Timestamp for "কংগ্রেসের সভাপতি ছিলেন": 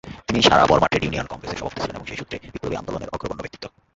1.29-1.95